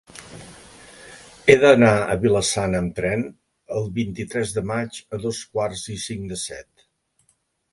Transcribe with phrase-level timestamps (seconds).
[1.51, 3.25] He d'anar a Vila-sana amb tren
[3.81, 6.89] el vint-i-tres de maig a dos quarts i cinc de set.